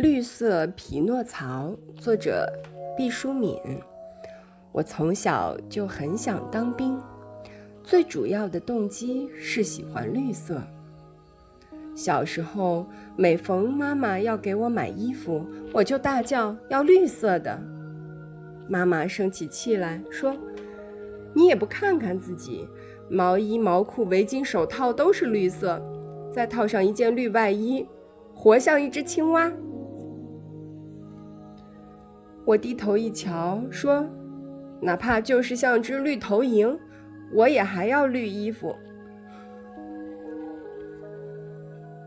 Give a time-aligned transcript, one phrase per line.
[0.00, 2.48] 绿色匹诺曹，作者
[2.96, 3.58] 毕淑敏。
[4.70, 6.96] 我从小就很想当兵，
[7.82, 10.62] 最主要的动机是喜欢绿色。
[11.96, 17.60] 小时候，每逢妈妈要给我买衣服，我就大叫要绿色的。
[18.68, 20.32] 妈妈生起气来说
[21.34, 22.68] ：“你也不看看自己，
[23.10, 25.82] 毛衣、毛裤、围巾、手套都是绿色，
[26.32, 27.84] 再套上一件绿外衣，
[28.32, 29.52] 活像一只青蛙。”
[32.48, 34.08] 我低头一瞧，说
[34.80, 36.74] ：“哪怕就是像只绿头蝇，
[37.30, 38.74] 我也还要绿衣服。”